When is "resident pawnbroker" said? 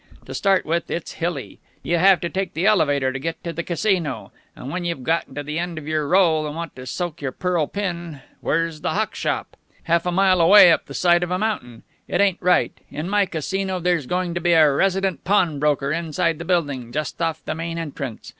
14.73-15.91